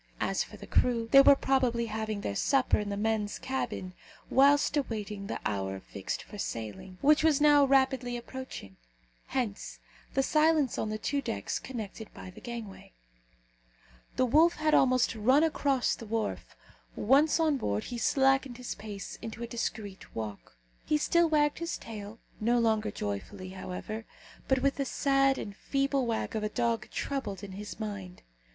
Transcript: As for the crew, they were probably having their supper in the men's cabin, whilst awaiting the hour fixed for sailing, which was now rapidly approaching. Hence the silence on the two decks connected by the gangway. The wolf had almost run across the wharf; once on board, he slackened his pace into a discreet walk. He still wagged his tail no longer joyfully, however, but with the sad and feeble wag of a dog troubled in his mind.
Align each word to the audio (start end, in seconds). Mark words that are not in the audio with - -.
As 0.19 0.43
for 0.43 0.57
the 0.57 0.65
crew, 0.65 1.07
they 1.11 1.21
were 1.21 1.35
probably 1.35 1.85
having 1.85 2.21
their 2.21 2.33
supper 2.33 2.79
in 2.79 2.89
the 2.89 2.97
men's 2.97 3.37
cabin, 3.37 3.93
whilst 4.31 4.75
awaiting 4.75 5.27
the 5.27 5.39
hour 5.45 5.79
fixed 5.79 6.23
for 6.23 6.39
sailing, 6.39 6.97
which 7.01 7.23
was 7.23 7.39
now 7.39 7.65
rapidly 7.65 8.17
approaching. 8.17 8.77
Hence 9.27 9.77
the 10.15 10.23
silence 10.23 10.79
on 10.79 10.89
the 10.89 10.97
two 10.97 11.21
decks 11.21 11.59
connected 11.59 12.11
by 12.15 12.31
the 12.31 12.41
gangway. 12.41 12.93
The 14.15 14.25
wolf 14.25 14.53
had 14.55 14.73
almost 14.73 15.13
run 15.13 15.43
across 15.43 15.93
the 15.93 16.07
wharf; 16.07 16.55
once 16.95 17.39
on 17.39 17.57
board, 17.57 17.83
he 17.83 17.99
slackened 17.99 18.57
his 18.57 18.73
pace 18.73 19.19
into 19.21 19.43
a 19.43 19.47
discreet 19.47 20.15
walk. 20.15 20.57
He 20.83 20.97
still 20.97 21.29
wagged 21.29 21.59
his 21.59 21.77
tail 21.77 22.17
no 22.39 22.57
longer 22.57 22.89
joyfully, 22.89 23.49
however, 23.49 24.05
but 24.47 24.63
with 24.63 24.77
the 24.77 24.85
sad 24.85 25.37
and 25.37 25.55
feeble 25.55 26.07
wag 26.07 26.35
of 26.35 26.41
a 26.41 26.49
dog 26.49 26.89
troubled 26.89 27.43
in 27.43 27.51
his 27.51 27.79
mind. 27.79 28.23